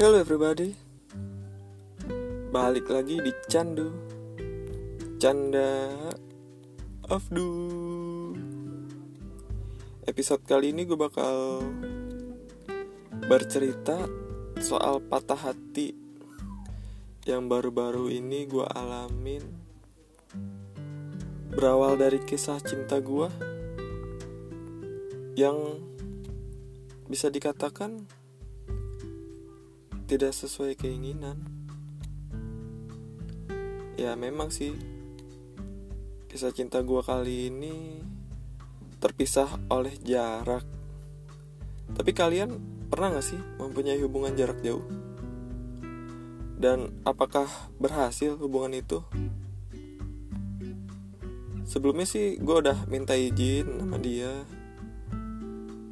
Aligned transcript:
Hello 0.00 0.16
everybody. 0.16 0.72
Balik 2.48 2.88
lagi 2.88 3.20
di 3.20 3.36
Candu. 3.52 3.92
Canda 5.20 5.92
Afdu. 7.04 7.52
Episode 10.08 10.40
kali 10.48 10.72
ini 10.72 10.88
gue 10.88 10.96
bakal 10.96 11.60
Bercerita 13.28 14.08
Soal 14.56 15.04
patah 15.04 15.36
hati 15.36 15.92
Yang 17.28 17.42
baru-baru 17.52 18.08
ini 18.08 18.48
gue 18.48 18.64
alamin. 18.72 19.44
Berawal 21.52 22.00
dari 22.00 22.24
kisah 22.24 22.56
cinta 22.64 23.04
gue 23.04 23.28
Yang 25.36 25.84
Bisa 27.04 27.28
dikatakan 27.28 28.19
tidak 30.10 30.34
sesuai 30.34 30.74
keinginan. 30.74 31.38
Ya 33.94 34.18
memang 34.18 34.50
sih 34.50 34.74
kisah 36.26 36.50
cinta 36.50 36.82
gue 36.82 36.98
kali 36.98 37.46
ini 37.46 38.02
terpisah 38.98 39.46
oleh 39.70 39.94
jarak. 40.02 40.66
Tapi 41.94 42.10
kalian 42.10 42.58
pernah 42.90 43.14
gak 43.14 43.22
sih 43.22 43.38
mempunyai 43.62 44.02
hubungan 44.02 44.34
jarak 44.34 44.58
jauh? 44.66 44.82
Dan 46.58 46.90
apakah 47.06 47.46
berhasil 47.78 48.34
hubungan 48.34 48.74
itu? 48.82 49.06
Sebelumnya 51.62 52.10
sih 52.10 52.34
gue 52.34 52.56
udah 52.66 52.82
minta 52.90 53.14
izin 53.14 53.78
sama 53.78 54.02
dia 54.02 54.42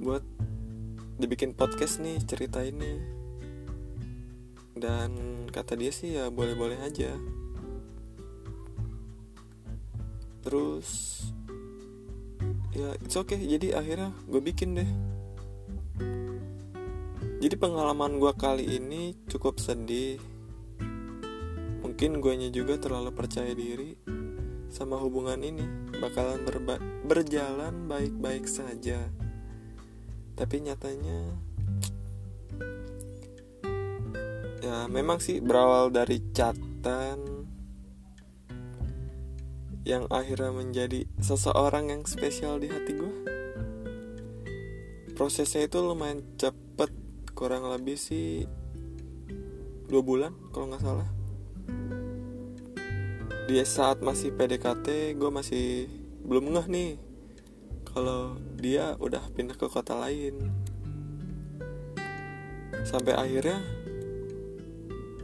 buat 0.03 0.27
dibikin 1.23 1.55
podcast 1.55 2.03
nih 2.03 2.19
cerita 2.27 2.67
ini 2.67 3.18
dan 4.79 5.11
kata 5.51 5.75
dia 5.75 5.91
sih 5.91 6.17
ya 6.17 6.31
boleh-boleh 6.31 6.79
aja. 6.81 7.15
Terus 10.43 11.21
ya 12.73 12.95
it's 13.03 13.19
okay. 13.19 13.39
Jadi 13.39 13.75
akhirnya 13.75 14.15
gue 14.25 14.41
bikin 14.41 14.79
deh. 14.79 14.91
Jadi 17.39 17.55
pengalaman 17.55 18.19
gue 18.19 18.33
kali 18.35 18.67
ini 18.79 19.15
cukup 19.31 19.63
sedih. 19.63 20.19
Mungkin 21.83 22.19
guanya 22.19 22.51
juga 22.51 22.79
terlalu 22.79 23.15
percaya 23.15 23.55
diri 23.55 23.95
sama 24.71 24.99
hubungan 24.99 25.39
ini. 25.43 25.63
Bakalan 26.03 26.43
berjalan 27.07 27.87
baik-baik 27.87 28.47
saja. 28.51 28.99
Tapi 30.39 30.57
nyatanya 30.63 31.48
ya 34.69 34.85
memang 34.85 35.17
sih 35.17 35.41
berawal 35.41 35.89
dari 35.89 36.21
catatan 36.37 37.49
yang 39.89 40.05
akhirnya 40.13 40.53
menjadi 40.53 41.09
seseorang 41.17 41.89
yang 41.89 42.05
spesial 42.05 42.61
di 42.61 42.69
hati 42.69 42.93
gue 42.93 43.15
prosesnya 45.17 45.65
itu 45.65 45.81
lumayan 45.81 46.21
cepet 46.37 46.93
kurang 47.35 47.67
lebih 47.67 47.99
sih 47.99 48.47
dua 49.89 50.03
bulan 50.05 50.31
kalau 50.55 50.71
nggak 50.71 50.85
salah. 50.85 51.09
Dia 53.49 53.65
saat 53.65 53.99
masih 54.05 54.31
PDKT 54.37 55.19
gue 55.19 55.31
masih 55.33 55.89
belum 56.23 56.55
ngeh 56.55 56.67
nih 56.71 56.91
kalau 57.89 58.37
dia 58.61 58.95
udah 59.01 59.27
pindah 59.35 59.57
ke 59.59 59.67
kota 59.67 59.99
lain. 59.99 60.39
Sampai 62.87 63.19
akhirnya 63.19 63.59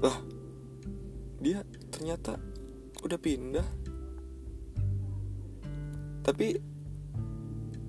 lah 0.05 0.21
dia 1.41 1.65
ternyata 1.89 2.37
udah 3.01 3.17
pindah. 3.17 3.69
Tapi 6.25 6.57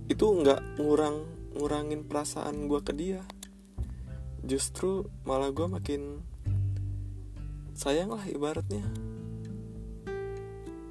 itu 0.07 0.25
nggak 0.27 0.79
ngurang 0.79 1.23
ngurangin 1.55 2.07
perasaan 2.07 2.71
gue 2.71 2.79
ke 2.83 2.91
dia. 2.95 3.23
Justru 4.43 5.07
malah 5.27 5.51
gue 5.51 5.67
makin 5.67 6.23
sayang 7.75 8.11
lah 8.11 8.23
ibaratnya. 8.27 8.83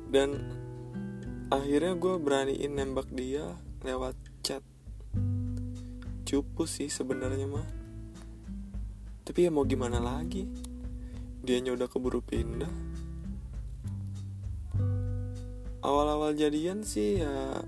Dan 0.08 0.40
akhirnya 1.52 1.96
gue 1.96 2.14
beraniin 2.20 2.72
nembak 2.76 3.12
dia 3.12 3.60
lewat 3.84 4.16
chat. 4.40 4.64
Cupu 6.24 6.64
sih 6.64 6.88
sebenarnya 6.88 7.44
mah. 7.44 7.68
Tapi 9.24 9.48
ya 9.48 9.50
mau 9.52 9.68
gimana 9.68 10.00
lagi 10.00 10.63
dianya 11.44 11.76
udah 11.76 11.86
keburu 11.86 12.24
pindah. 12.24 12.72
Awal-awal 15.84 16.32
jadian 16.32 16.80
sih 16.80 17.20
ya 17.20 17.60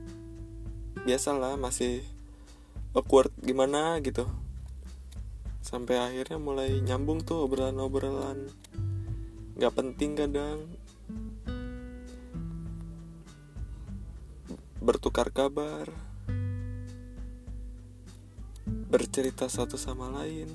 biasalah 1.05 1.61
masih 1.61 2.01
awkward 2.97 3.29
gimana 3.45 4.01
gitu. 4.01 4.25
Sampai 5.61 6.01
akhirnya 6.01 6.41
mulai 6.41 6.81
nyambung 6.81 7.21
tuh 7.21 7.45
obrolan-obrolan. 7.45 8.49
Nggak 9.61 9.75
penting 9.77 10.17
kadang. 10.17 10.65
Bertukar 14.81 15.29
kabar. 15.29 15.93
Bercerita 18.89 19.45
satu 19.53 19.77
sama 19.77 20.09
lain. 20.09 20.49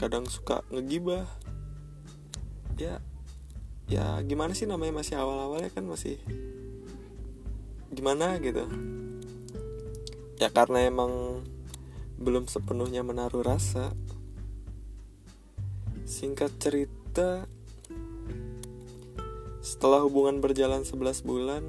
Kadang 0.00 0.24
suka 0.32 0.64
ngegibah 0.72 1.45
ya 2.76 3.00
ya 3.88 4.20
gimana 4.26 4.52
sih 4.52 4.68
namanya 4.68 5.00
masih 5.00 5.16
awal-awalnya 5.16 5.72
kan 5.72 5.84
masih 5.88 6.20
gimana 7.88 8.36
gitu. 8.42 8.68
Ya 10.36 10.52
karena 10.52 10.84
emang 10.84 11.42
belum 12.20 12.48
sepenuhnya 12.48 13.00
menaruh 13.00 13.44
rasa 13.44 13.92
singkat 16.04 16.52
cerita 16.60 17.48
setelah 19.60 20.06
hubungan 20.06 20.38
berjalan 20.38 20.86
11 20.86 21.26
bulan 21.26 21.64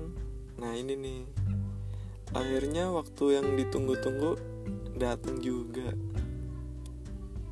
nah 0.62 0.72
ini 0.78 0.94
nih 0.94 1.22
akhirnya 2.32 2.92
waktu 2.92 3.40
yang 3.40 3.48
ditunggu-tunggu 3.56 4.38
datang 4.98 5.40
juga. 5.40 5.94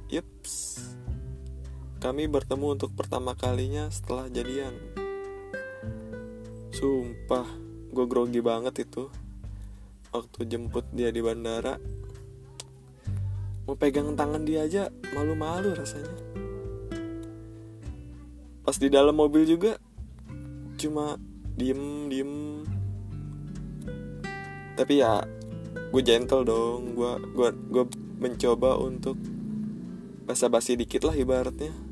Yups 0.09 0.94
kami 2.05 2.29
bertemu 2.29 2.77
untuk 2.77 2.93
pertama 2.93 3.33
kalinya 3.33 3.89
setelah 3.89 4.29
jadian. 4.29 4.77
Sumpah, 6.69 7.49
gue 7.89 8.05
grogi 8.05 8.45
banget 8.45 8.85
itu. 8.85 9.09
Waktu 10.13 10.45
jemput 10.45 10.85
dia 10.93 11.09
di 11.09 11.25
bandara, 11.25 11.81
mau 13.65 13.73
pegang 13.73 14.13
tangan 14.13 14.45
dia 14.45 14.69
aja 14.69 14.93
malu-malu 15.17 15.73
rasanya. 15.73 16.13
Pas 18.61 18.77
di 18.77 18.93
dalam 18.93 19.17
mobil 19.17 19.49
juga, 19.49 19.81
cuma 20.77 21.17
diem 21.57 22.05
diem. 22.05 22.33
Tapi 24.77 24.93
ya, 25.01 25.25
gue 25.89 26.01
gentle 26.05 26.45
dong. 26.45 26.93
Gue 26.93 27.17
gue 27.33 27.49
gue 27.73 27.85
mencoba 28.21 28.77
untuk 28.77 29.17
basa-basi 30.29 30.77
dikit 30.77 31.01
lah 31.09 31.17
ibaratnya 31.17 31.84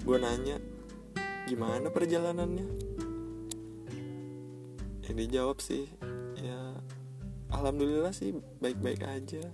gue 0.00 0.16
nanya 0.16 0.56
gimana 1.44 1.92
perjalanannya? 1.92 2.66
Yang 5.06 5.16
dijawab 5.26 5.58
sih 5.58 5.84
ya 6.40 6.78
alhamdulillah 7.52 8.14
sih 8.14 8.32
baik-baik 8.62 9.04
aja. 9.04 9.44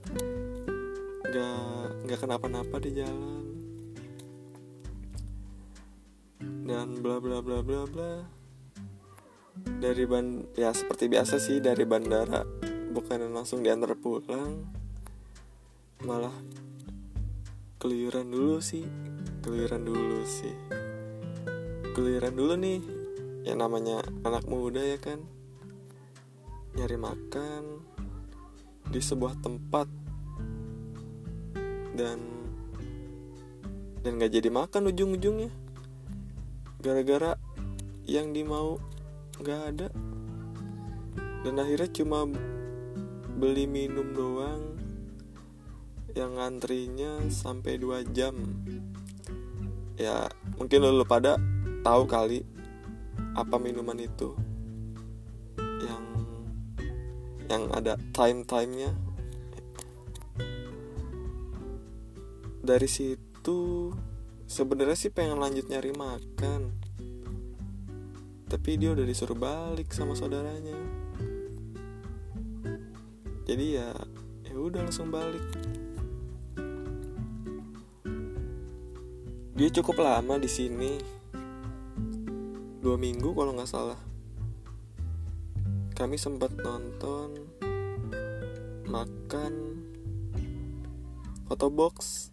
Nggak 1.26 2.06
nggak 2.06 2.20
kenapa-napa 2.20 2.76
di 2.78 2.90
jalan. 2.94 3.44
Dan 6.66 7.00
bla 7.02 7.18
bla 7.18 7.42
bla 7.42 7.62
bla 7.64 7.82
bla. 7.88 8.12
Dari 9.80 10.04
ban 10.04 10.44
ya 10.54 10.70
seperti 10.70 11.08
biasa 11.08 11.40
sih 11.40 11.58
dari 11.58 11.82
bandara 11.88 12.44
bukan 12.96 13.28
langsung 13.28 13.60
diantar 13.60 13.92
pulang 13.92 14.64
malah 16.04 16.32
keluyuran 17.76 18.28
dulu 18.32 18.56
sih 18.56 18.88
geliran 19.46 19.86
dulu 19.86 20.26
sih. 20.26 20.50
Geliran 21.94 22.34
dulu 22.34 22.58
nih 22.58 22.82
yang 23.46 23.62
namanya 23.62 24.02
anak 24.26 24.42
muda 24.50 24.82
ya 24.82 24.98
kan. 24.98 25.22
Nyari 26.74 26.98
makan 26.98 27.62
di 28.90 28.98
sebuah 28.98 29.38
tempat. 29.38 29.86
Dan 31.94 32.18
dan 34.02 34.12
nggak 34.18 34.34
jadi 34.34 34.50
makan 34.50 34.90
ujung-ujungnya. 34.90 35.54
Gara-gara 36.82 37.38
yang 38.02 38.34
dimau 38.34 38.82
nggak 39.38 39.60
ada. 39.70 39.88
Dan 41.46 41.54
akhirnya 41.62 41.90
cuma 41.94 42.26
beli 43.38 43.70
minum 43.70 44.10
doang 44.10 44.74
yang 46.18 46.34
ngantrinya 46.34 47.30
sampai 47.30 47.78
2 47.78 48.10
jam 48.10 48.34
ya 49.96 50.28
mungkin 50.60 50.84
lo 50.84 51.04
pada 51.08 51.40
tahu 51.80 52.04
kali 52.04 52.44
apa 53.36 53.56
minuman 53.56 53.96
itu 54.00 54.36
yang 55.58 56.04
yang 57.48 57.64
ada 57.72 57.96
time 58.12 58.44
timenya 58.44 58.92
dari 62.60 62.88
situ 62.88 63.92
sebenarnya 64.44 64.96
sih 64.96 65.12
pengen 65.12 65.40
lanjut 65.40 65.68
nyari 65.68 65.92
makan 65.96 66.86
tapi 68.46 68.78
dia 68.78 68.94
udah 68.94 69.02
disuruh 69.02 69.34
balik 69.34 69.90
sama 69.90 70.14
saudaranya. 70.14 70.78
Jadi 73.46 73.78
ya 73.78 73.90
ya 74.46 74.54
udah 74.54 74.86
langsung 74.86 75.10
balik 75.10 75.42
dia 79.56 79.72
cukup 79.72 80.04
lama 80.04 80.36
di 80.36 80.52
sini. 80.52 81.00
Dua 82.84 83.00
minggu 83.00 83.32
kalau 83.32 83.56
nggak 83.56 83.72
salah. 83.72 83.96
Kami 85.96 86.20
sempat 86.20 86.52
nonton 86.60 87.40
makan 88.84 89.80
foto 91.48 91.72
box. 91.72 92.28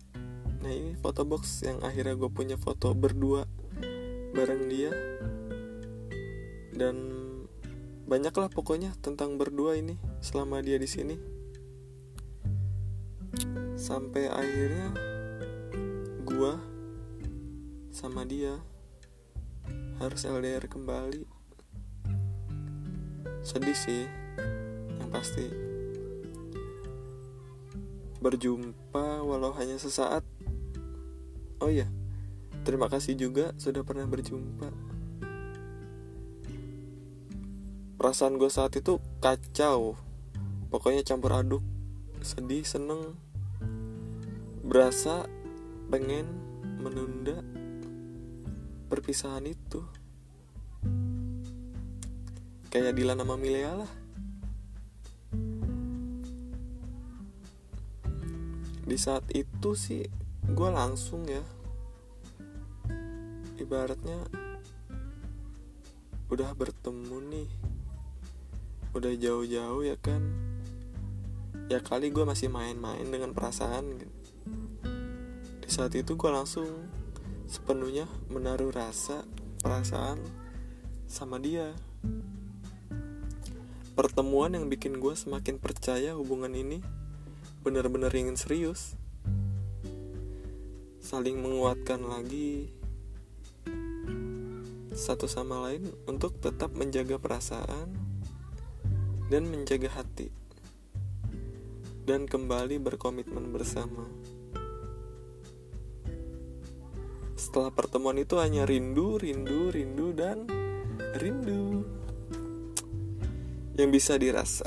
Nah 0.59 0.67
ini 0.67 0.99
foto 0.99 1.23
box 1.23 1.63
yang 1.63 1.79
akhirnya 1.79 2.19
gue 2.19 2.27
punya 2.27 2.59
foto 2.59 2.91
berdua 2.91 3.47
bareng 4.35 4.67
dia. 4.67 4.91
Dan 6.75 7.07
banyaklah 8.03 8.51
pokoknya 8.51 8.99
tentang 8.99 9.39
berdua 9.39 9.79
ini 9.79 9.95
selama 10.19 10.59
dia 10.59 10.75
di 10.75 10.91
sini. 10.91 11.15
Sampai 13.79 14.27
akhirnya 14.27 14.91
gue 16.27 16.72
sama 17.93 18.25
dia. 18.25 18.57
Harus 20.01 20.25
LDR 20.25 20.65
kembali. 20.65 21.29
Sedih 23.45 23.77
sih 23.77 24.09
yang 24.97 25.13
pasti. 25.13 25.45
Berjumpa 28.17 29.21
walau 29.21 29.53
hanya 29.53 29.77
sesaat. 29.77 30.25
Oh 31.61 31.69
iya 31.69 31.85
terima 32.63 32.87
kasih 32.87 33.13
juga 33.13 33.53
sudah 33.61 33.85
pernah 33.85 34.09
berjumpa. 34.09 34.71
Perasaan 38.01 38.41
gue 38.41 38.49
saat 38.49 38.73
itu 38.73 38.97
kacau. 39.21 39.95
Pokoknya 40.73 41.05
campur 41.05 41.37
aduk 41.37 41.63
sedih 42.25 42.65
seneng. 42.65 43.13
Berasa 44.63 45.27
pengen 45.91 46.25
menunda 46.79 47.52
perpisahan 48.93 49.49
itu. 49.49 49.81
Kayak 52.69 52.93
Dilan 52.93 53.17
sama 53.17 53.41
Milea 53.41 53.73
lah. 53.73 53.91
Di 58.85 58.97
saat 59.01 59.25
itu 59.33 59.73
sih 59.73 60.05
gue 60.45 60.69
langsung 60.69 61.25
ya. 61.25 61.41
Ibaratnya 63.57 64.29
udah 66.29 66.53
bertemu 66.53 67.17
nih. 67.33 67.49
Udah 68.93 69.09
jauh-jauh 69.17 69.81
ya 69.89 69.97
kan. 69.97 70.21
Ya 71.65 71.81
kali 71.81 72.13
gue 72.13 72.21
masih 72.29 72.53
main-main 72.53 73.09
dengan 73.09 73.33
perasaan. 73.33 74.05
Di 75.65 75.69
saat 75.69 75.97
itu 75.97 76.13
gue 76.13 76.29
langsung 76.29 76.69
sepenuhnya 77.53 78.09
menaruh 78.33 78.73
rasa 78.73 79.21
perasaan 79.61 80.17
sama 81.05 81.37
dia 81.37 81.69
pertemuan 83.93 84.57
yang 84.57 84.65
bikin 84.73 84.97
gue 84.97 85.13
semakin 85.13 85.61
percaya 85.61 86.17
hubungan 86.17 86.49
ini 86.49 86.81
benar-benar 87.61 88.09
ingin 88.17 88.33
serius 88.33 88.97
saling 90.97 91.37
menguatkan 91.37 92.01
lagi 92.01 92.73
satu 94.97 95.29
sama 95.29 95.69
lain 95.69 95.93
untuk 96.09 96.33
tetap 96.41 96.73
menjaga 96.73 97.21
perasaan 97.21 97.93
dan 99.29 99.45
menjaga 99.45 99.93
hati 99.93 100.33
dan 102.03 102.27
kembali 102.27 102.83
berkomitmen 102.83 103.55
bersama. 103.55 104.03
Setelah 107.43 107.75
pertemuan 107.75 108.15
itu 108.15 108.39
hanya 108.39 108.63
rindu, 108.63 109.19
rindu, 109.19 109.67
rindu, 109.67 110.15
dan 110.15 110.47
rindu 111.19 111.83
yang 113.75 113.91
bisa 113.91 114.15
dirasa. 114.15 114.63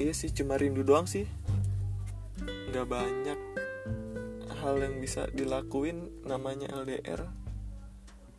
Iya 0.00 0.16
sih, 0.16 0.32
cuma 0.32 0.56
rindu 0.56 0.80
doang 0.80 1.04
sih. 1.04 1.28
Gak 2.72 2.88
banyak 2.88 3.36
hal 4.64 4.80
yang 4.80 4.96
bisa 4.96 5.28
dilakuin 5.28 6.24
namanya 6.24 6.72
LDR. 6.72 7.28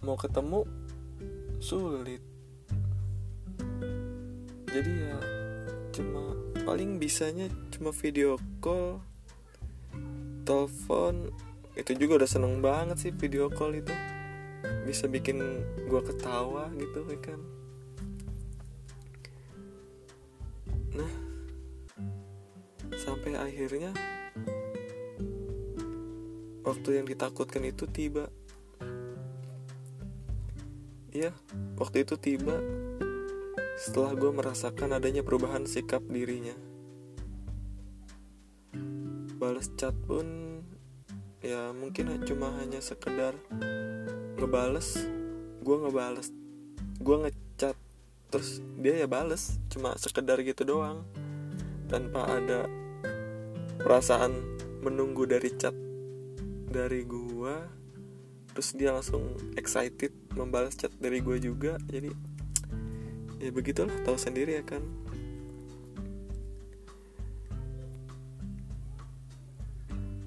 Mau 0.01 0.17
ketemu 0.17 0.65
sulit. 1.61 2.23
Jadi 4.73 4.91
ya 5.05 5.19
cuma 5.93 6.33
paling 6.65 6.97
bisanya 6.97 7.45
cuma 7.69 7.93
video 7.93 8.41
call, 8.63 9.03
telepon, 10.47 11.29
itu 11.79 11.95
juga 11.95 12.23
udah 12.23 12.29
seneng 12.29 12.59
banget 12.59 12.97
sih 12.99 13.11
video 13.15 13.47
call 13.47 13.79
itu. 13.79 13.95
Bisa 14.83 15.07
bikin 15.07 15.39
gue 15.87 16.01
ketawa 16.03 16.67
gitu 16.75 17.07
ya 17.07 17.19
kan? 17.23 17.39
Nah 20.93 21.13
sampai 22.99 23.39
akhirnya 23.39 23.95
waktu 26.67 26.99
yang 26.99 27.07
ditakutkan 27.07 27.63
itu 27.63 27.87
tiba. 27.87 28.27
Iya, 31.09 31.33
waktu 31.79 32.05
itu 32.05 32.19
tiba 32.21 32.61
setelah 33.79 34.13
gue 34.13 34.29
merasakan 34.29 34.93
adanya 34.93 35.23
perubahan 35.23 35.63
sikap 35.65 36.03
dirinya. 36.05 36.53
Balas 39.39 39.71
chat 39.79 39.95
pun 40.05 40.48
ya 41.49 41.73
mungkin 41.73 42.13
cuma 42.29 42.53
hanya 42.61 42.77
sekedar 42.77 43.33
ngebales. 44.37 45.01
Gue 45.65 45.81
ngebales. 45.81 46.29
Gue 47.01 47.25
ngecat. 47.25 47.73
Terus 48.29 48.61
dia 48.77 49.01
ya 49.01 49.09
bales 49.09 49.57
cuma 49.73 49.97
sekedar 49.97 50.37
gitu 50.45 50.61
doang. 50.61 51.01
Tanpa 51.89 52.37
ada 52.37 52.69
perasaan 53.81 54.61
menunggu 54.85 55.25
dari 55.25 55.49
chat 55.57 55.73
dari 56.69 57.01
gue 57.01 57.55
terus 58.53 58.77
dia 58.77 58.93
langsung 58.93 59.33
excited 59.57 60.13
membalas 60.37 60.77
chat 60.77 60.93
dari 61.01 61.17
gue 61.25 61.41
juga. 61.41 61.81
Jadi 61.89 62.13
ya 63.41 63.49
begitulah 63.49 64.05
tahu 64.05 64.21
sendiri 64.21 64.61
ya 64.61 64.63
kan 64.67 64.85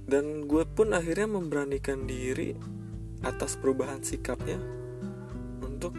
dan 0.07 0.47
gue 0.51 0.65
pun 0.67 0.95
akhirnya 0.95 1.29
memberanikan 1.31 2.07
diri 2.07 2.55
atas 3.23 3.55
perubahan 3.55 4.03
sikapnya 4.03 4.59
untuk 5.63 5.95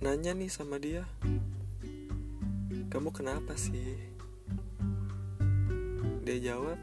nanya 0.00 0.32
nih 0.32 0.48
sama 0.48 0.80
dia 0.80 1.04
kamu 2.90 3.14
kenapa 3.14 3.54
sih? 3.54 3.94
Dia 6.26 6.38
jawab 6.42 6.74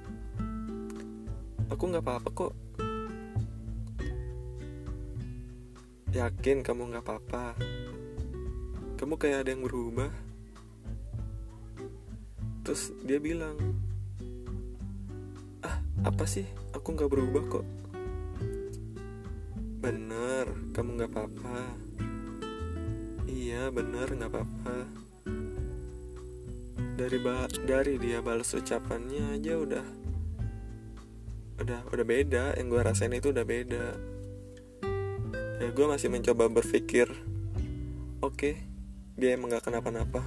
aku 1.67 1.83
nggak 1.83 1.99
apa-apa 1.99 2.29
kok. 2.31 2.53
Yakin 6.15 6.63
kamu 6.63 6.95
nggak 6.95 7.03
apa-apa? 7.03 7.59
Kamu 8.95 9.19
kayak 9.19 9.43
ada 9.43 9.51
yang 9.51 9.67
berubah? 9.67 10.07
Terus 12.63 12.95
dia 13.03 13.19
bilang 13.19 13.59
apa 16.07 16.23
sih? 16.23 16.47
Aku 16.71 16.95
nggak 16.95 17.11
berubah 17.11 17.43
kok. 17.51 17.65
Bener 19.83 20.47
kamu 20.71 20.89
nggak 20.95 21.11
apa-apa. 21.11 21.59
Iya 23.27 23.67
bener 23.75 24.07
nggak 24.15 24.31
apa-apa. 24.31 24.77
Dari 26.97 27.17
ba 27.19 27.45
dari 27.67 27.99
dia 27.99 28.23
balas 28.23 28.55
ucapannya 28.55 29.35
aja 29.35 29.53
udah 29.59 29.85
udah 31.59 31.79
udah 31.91 32.05
beda. 32.07 32.55
Yang 32.55 32.67
gue 32.71 32.81
rasain 32.81 33.11
itu 33.11 33.35
udah 33.35 33.45
beda. 33.45 33.85
Ya 35.59 35.69
gue 35.75 35.85
masih 35.91 36.07
mencoba 36.07 36.47
berpikir 36.47 37.11
oke 38.23 38.33
okay, 38.33 38.55
dia 39.19 39.35
emang 39.35 39.51
gak 39.51 39.67
kenapa-napa. 39.67 40.23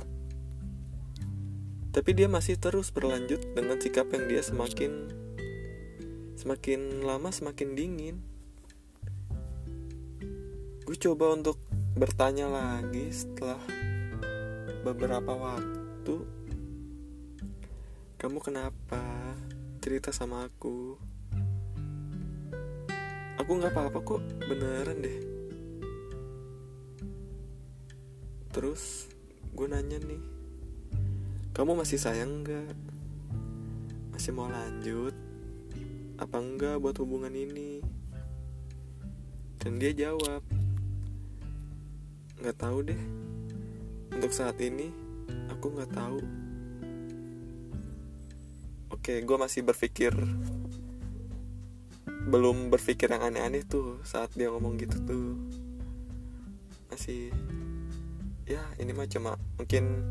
Tapi 1.91 2.11
dia 2.15 2.31
masih 2.31 2.55
terus 2.55 2.95
berlanjut 2.95 3.43
dengan 3.57 3.81
sikap 3.83 4.07
yang 4.15 4.31
dia 4.31 4.43
semakin 4.47 5.20
semakin 6.41 7.05
lama 7.05 7.29
semakin 7.29 7.77
dingin. 7.77 8.17
Gue 10.89 10.97
coba 10.97 11.37
untuk 11.37 11.61
bertanya 11.93 12.49
lagi 12.49 13.13
setelah 13.13 13.61
beberapa 14.81 15.37
waktu. 15.37 16.17
Kamu 18.17 18.41
kenapa 18.41 19.05
cerita 19.85 20.17
sama 20.17 20.49
aku? 20.49 20.97
Aku 23.37 23.51
nggak 23.61 23.77
apa-apa 23.77 24.01
kok 24.01 24.25
beneran 24.49 25.05
deh. 25.05 25.21
Terus 28.49 29.13
gue 29.53 29.69
nanya 29.69 30.01
nih 30.01 30.25
kamu 31.53 31.77
masih 31.77 32.01
sayang 32.01 32.41
nggak? 32.41 32.73
Masih 34.17 34.33
mau 34.33 34.49
lanjut 34.49 35.30
apa 36.21 36.37
enggak 36.37 36.77
buat 36.85 36.93
hubungan 37.01 37.33
ini? 37.33 37.81
Dan 39.57 39.81
dia 39.81 39.97
jawab 39.97 40.45
nggak 42.45 42.57
tahu 42.61 42.79
deh. 42.85 43.03
Untuk 44.13 44.33
saat 44.37 44.61
ini 44.61 44.93
aku 45.49 45.73
nggak 45.73 45.93
tahu. 45.97 46.21
Oke 48.93 49.25
gue 49.25 49.37
masih 49.41 49.65
berpikir 49.65 50.13
belum 52.29 52.69
berpikir 52.69 53.09
yang 53.09 53.25
aneh-aneh 53.25 53.65
tuh 53.65 53.97
saat 54.05 54.29
dia 54.37 54.53
ngomong 54.53 54.77
gitu 54.77 55.01
tuh. 55.09 55.41
Masih 56.93 57.33
ya 58.45 58.61
ini 58.77 58.93
mah 58.93 59.09
cuma 59.09 59.41
mungkin 59.57 60.05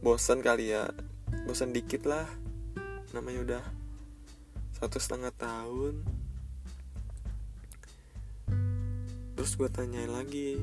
bosan 0.00 0.40
kali 0.40 0.72
ya. 0.72 0.88
Bosan 1.44 1.76
dikit 1.76 2.08
lah 2.08 2.24
namanya 3.12 3.40
udah 3.44 3.64
satu 4.76 5.00
setengah 5.00 5.32
tahun. 5.32 6.04
Terus 9.36 9.52
gue 9.56 9.68
tanyain 9.72 10.12
lagi 10.12 10.60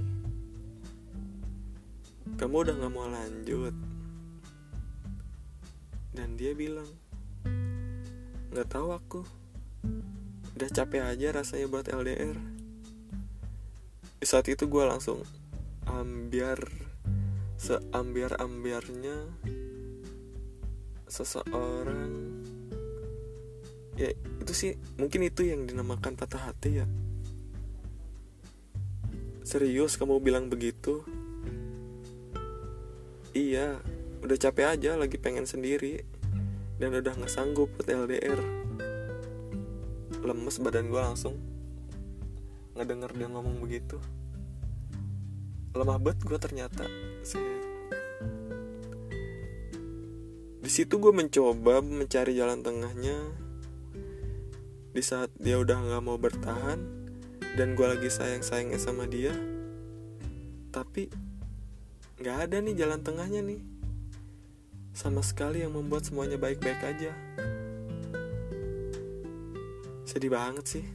kamu 2.38 2.55
udah 2.65 2.75
gak 2.79 2.93
mau 2.93 3.10
lanjut? 3.10 3.75
Dan 6.13 6.38
dia 6.38 6.53
bilang 6.53 6.89
nggak 8.53 8.70
tahu 8.70 8.93
aku. 8.93 9.22
Udah 10.53 10.70
capek 10.70 11.10
aja 11.10 11.34
rasanya 11.34 11.65
buat 11.65 11.89
LDR 11.89 12.63
di 14.24 14.32
saat 14.32 14.48
itu 14.48 14.72
gue 14.72 14.88
langsung 14.88 15.20
ambiar 15.84 16.63
seambiar-ambiarnya 17.60 19.20
seseorang 21.12 22.23
ya 23.94 24.10
itu 24.14 24.54
sih 24.54 24.72
mungkin 24.98 25.26
itu 25.28 25.46
yang 25.46 25.66
dinamakan 25.70 26.18
patah 26.18 26.52
hati 26.52 26.82
ya. 26.82 26.86
Serius 29.44 30.00
kamu 30.00 30.24
bilang 30.24 30.48
begitu? 30.48 31.04
Iya 33.36 33.82
udah 34.24 34.38
capek 34.40 34.78
aja 34.78 34.96
lagi 34.96 35.20
pengen 35.20 35.46
sendiri. 35.46 36.04
Dan 36.82 36.98
udah 36.98 37.14
nggak 37.16 37.32
sanggup 37.32 37.70
buat 37.78 37.88
LDR 37.88 38.42
lemes 40.24 40.58
badan 40.64 40.88
gue 40.88 41.02
langsung. 41.04 41.36
Ngedenger 42.74 43.12
dia 43.14 43.28
ngomong 43.30 43.60
begitu. 43.60 44.00
Lemah 45.76 46.00
banget 46.00 46.20
gue 46.24 46.40
ternyata 46.40 46.86
di 50.64 50.72
situ 50.72 50.96
gue 50.96 51.12
mencoba 51.12 51.84
mencari 51.84 52.40
jalan 52.40 52.64
tengahnya 52.64 53.20
di 54.94 55.02
saat 55.02 55.34
dia 55.42 55.58
udah 55.58 55.74
nggak 55.74 56.04
mau 56.06 56.22
bertahan 56.22 56.78
dan 57.58 57.74
gue 57.74 57.88
lagi 57.90 58.10
sayang 58.14 58.46
sayangnya 58.46 58.78
sama 58.78 59.10
dia 59.10 59.34
tapi 60.74 61.10
nggak 62.18 62.38
ada 62.50 62.58
nih 62.66 62.74
jalan 62.74 63.02
tengahnya 63.06 63.42
nih. 63.46 63.62
Sama 64.94 65.26
sekali 65.26 65.62
yang 65.62 65.74
membuat 65.74 66.06
semuanya 66.06 66.38
baik-baik 66.38 66.82
aja. 66.82 67.14
Sedih 70.06 70.34
banget 70.34 70.66
sih. 70.66 70.86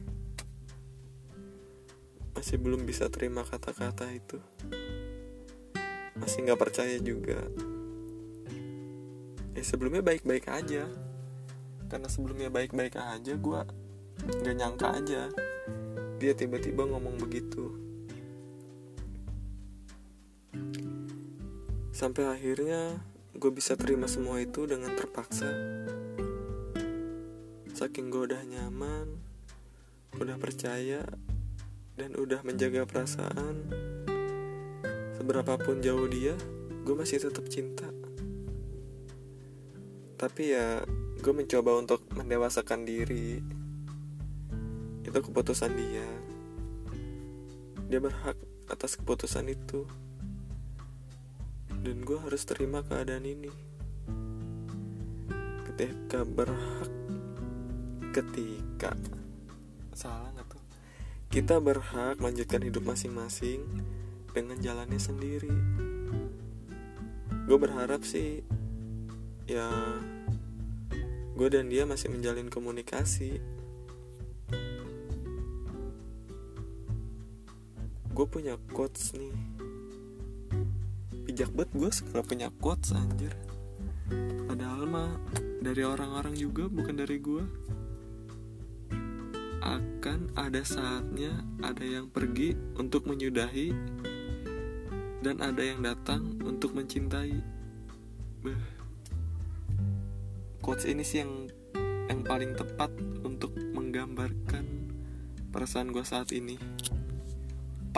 Masih 2.35 2.59
belum 2.59 2.83
bisa 2.83 3.07
terima 3.07 3.43
kata-kata 3.47 4.07
itu. 4.11 4.39
Masih 6.19 6.43
nggak 6.43 6.59
percaya 6.59 6.95
juga. 6.99 7.39
Ya 9.55 9.63
sebelumnya 9.63 10.03
baik-baik 10.03 10.47
aja. 10.47 10.87
Karena 11.87 12.07
sebelumnya 12.11 12.51
baik-baik 12.51 12.95
aja 12.95 13.33
gue 13.35 13.61
nggak 14.27 14.55
nyangka 14.55 14.87
aja. 14.99 15.23
Dia 16.19 16.33
tiba-tiba 16.35 16.83
ngomong 16.83 17.15
begitu. 17.21 17.71
Sampai 21.95 22.27
akhirnya 22.27 22.99
gue 23.35 23.51
bisa 23.55 23.79
terima 23.79 24.07
semua 24.07 24.43
itu 24.43 24.67
dengan 24.67 24.95
terpaksa. 24.95 25.47
Saking 27.71 28.11
gue 28.11 28.27
udah 28.27 28.43
nyaman 28.43 29.29
udah 30.19 30.35
percaya 30.41 31.05
dan 31.95 32.17
udah 32.17 32.41
menjaga 32.43 32.83
perasaan 32.83 33.71
seberapapun 35.15 35.79
jauh 35.79 36.09
dia 36.09 36.33
gue 36.83 36.95
masih 36.97 37.21
tetap 37.21 37.45
cinta. 37.47 37.85
Tapi 40.19 40.43
ya 40.51 40.83
gue 41.19 41.33
mencoba 41.35 41.77
untuk 41.77 42.03
mendewasakan 42.15 42.83
diri 42.83 43.58
itu 45.09 45.25
keputusan 45.25 45.73
dia. 45.73 46.05
Dia 47.89 47.97
berhak 47.97 48.37
atas 48.69 48.93
keputusan 49.01 49.49
itu. 49.49 49.89
Dan 51.81 52.05
gue 52.05 52.21
harus 52.21 52.45
terima 52.45 52.85
keadaan 52.85 53.25
ini. 53.25 53.49
Ketika 55.65 56.21
berhak 56.21 56.91
ketika 58.13 58.93
salah 59.97 60.29
nggak 60.37 60.47
tuh? 60.53 60.63
Kita 61.33 61.57
berhak 61.57 62.21
melanjutkan 62.21 62.61
hidup 62.61 62.85
masing-masing 62.85 63.65
dengan 64.33 64.61
jalannya 64.61 65.01
sendiri. 65.01 65.55
Gue 67.49 67.57
berharap 67.57 68.05
sih 68.05 68.45
ya 69.49 69.65
gue 71.33 71.47
dan 71.49 71.71
dia 71.71 71.87
masih 71.89 72.13
menjalin 72.13 72.51
komunikasi 72.53 73.41
gue 78.19 78.27
punya 78.27 78.59
quotes 78.75 79.15
nih 79.15 79.31
bijak 81.23 81.55
banget 81.55 81.71
gue 81.71 81.87
sekarang 81.87 82.27
punya 82.27 82.47
quotes 82.59 82.91
anjir 82.91 83.31
padahal 84.43 84.83
mah 84.83 85.15
dari 85.63 85.87
orang-orang 85.87 86.35
juga 86.35 86.67
bukan 86.67 86.99
dari 86.99 87.15
gue 87.15 87.47
akan 89.63 90.35
ada 90.35 90.59
saatnya 90.67 91.31
ada 91.63 91.87
yang 91.87 92.11
pergi 92.11 92.59
untuk 92.75 93.07
menyudahi 93.07 93.71
dan 95.19 95.43
ada 95.43 95.59
yang 95.59 95.83
datang 95.83 96.39
untuk 96.47 96.71
mencintai. 96.71 97.35
Beh. 98.39 98.61
Quotes 100.63 100.87
ini 100.87 101.03
sih 101.03 101.23
yang 101.23 101.51
yang 102.07 102.23
paling 102.23 102.55
tepat 102.55 102.91
untuk 103.27 103.51
menggambarkan 103.75 104.65
perasaan 105.51 105.91
gue 105.91 106.03
saat 106.07 106.31
ini. 106.31 106.55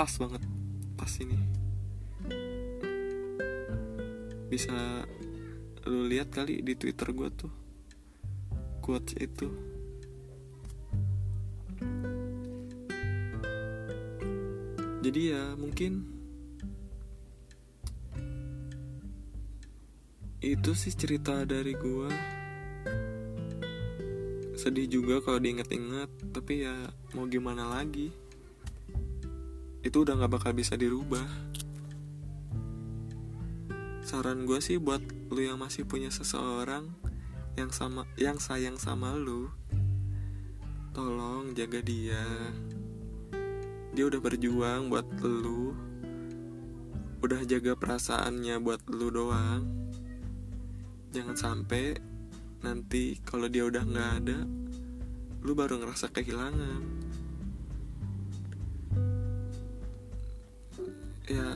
Pas 0.02 0.10
banget, 0.18 0.42
pas 0.98 1.14
ini. 1.22 1.38
Bisa 4.50 5.06
lu 5.86 6.10
lihat 6.10 6.34
kali 6.34 6.66
di 6.66 6.74
Twitter 6.74 7.14
gue 7.14 7.30
tuh 7.30 7.54
quotes 8.82 9.14
itu. 9.22 9.72
jadi 15.02 15.34
ya 15.34 15.44
mungkin 15.58 16.06
itu 20.40 20.72
sih 20.78 20.94
cerita 20.94 21.42
dari 21.44 21.74
gua 21.74 22.08
sedih 24.56 24.88
juga 24.88 25.26
kalau 25.26 25.42
diinget-inget 25.42 26.10
tapi 26.32 26.70
ya 26.70 26.94
mau 27.18 27.26
gimana 27.26 27.66
lagi 27.66 28.14
itu 29.82 30.06
udah 30.06 30.14
nggak 30.18 30.34
bakal 30.38 30.52
bisa 30.54 30.78
dirubah. 30.78 31.26
Saran 34.06 34.46
gue 34.46 34.62
sih 34.62 34.78
buat 34.78 35.02
lu 35.34 35.42
yang 35.42 35.62
masih 35.62 35.86
punya 35.86 36.14
seseorang 36.14 36.90
yang 37.58 37.74
sama 37.74 38.08
yang 38.16 38.40
sayang 38.40 38.78
sama 38.78 39.18
lu 39.18 39.50
tolong 40.94 41.58
jaga 41.58 41.82
dia. 41.82 42.26
Dia 43.92 44.08
udah 44.08 44.22
berjuang 44.22 44.88
buat 44.88 45.08
lu 45.20 45.74
udah 47.22 47.42
jaga 47.46 47.78
perasaannya 47.78 48.58
buat 48.62 48.82
lu 48.90 49.10
doang. 49.10 49.66
Jangan 51.12 51.36
sampai 51.38 51.98
nanti 52.62 53.18
kalau 53.26 53.50
dia 53.50 53.66
udah 53.66 53.82
nggak 53.82 54.12
ada 54.22 54.40
lu 55.42 55.58
baru 55.58 55.82
ngerasa 55.82 56.14
kehilangan 56.14 57.11
ya 61.32 61.48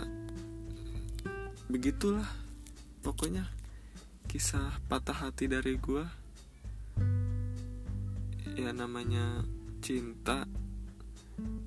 begitulah. 1.68 2.28
Pokoknya 3.04 3.44
kisah 4.32 4.80
patah 4.88 5.28
hati 5.28 5.52
dari 5.52 5.76
gua. 5.76 6.08
Ya 8.56 8.72
namanya 8.72 9.44
cinta. 9.84 10.48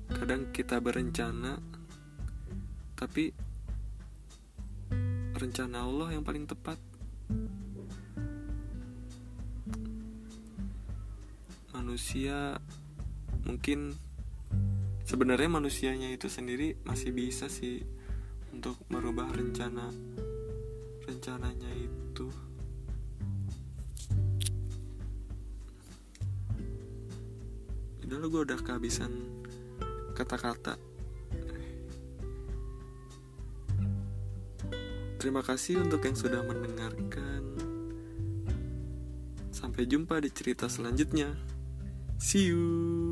Kadang 0.09 0.49
kita 0.49 0.81
berencana 0.81 1.61
tapi 2.97 3.31
rencana 5.37 5.85
Allah 5.85 6.17
yang 6.17 6.25
paling 6.25 6.49
tepat. 6.49 6.81
Manusia 11.77 12.57
mungkin 13.45 13.93
sebenarnya 15.05 15.49
manusianya 15.49 16.09
itu 16.13 16.27
sendiri 16.27 16.77
masih 16.85 17.09
bisa 17.15 17.47
sih 17.47 17.81
untuk 18.59 18.75
merubah 18.91 19.31
rencana 19.31 19.87
rencananya 21.07 21.71
itu 21.79 22.27
udah 28.03 28.17
lo 28.19 28.27
gue 28.27 28.41
udah 28.51 28.59
kehabisan 28.59 29.15
kata-kata 30.11 30.75
Terima 35.19 35.43
kasih 35.43 35.83
untuk 35.83 35.99
yang 36.07 36.15
sudah 36.15 36.39
mendengarkan. 36.47 37.43
Sampai 39.51 39.83
jumpa 39.83 40.23
di 40.23 40.31
cerita 40.31 40.71
selanjutnya. 40.71 41.35
See 42.15 42.47
you. 42.47 43.08